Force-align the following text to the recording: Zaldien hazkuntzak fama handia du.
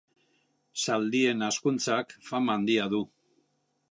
Zaldien 0.85 1.43
hazkuntzak 1.49 2.17
fama 2.31 2.57
handia 2.61 2.91
du. 2.97 3.03